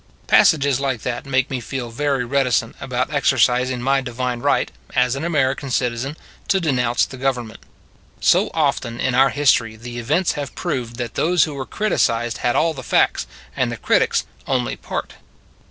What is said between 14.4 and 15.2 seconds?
only part.